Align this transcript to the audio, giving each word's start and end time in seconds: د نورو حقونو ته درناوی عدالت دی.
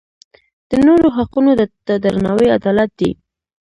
د 0.69 0.71
نورو 0.85 1.07
حقونو 1.17 1.51
ته 1.85 1.93
درناوی 2.03 2.47
عدالت 2.57 2.89
دی. 2.99 3.11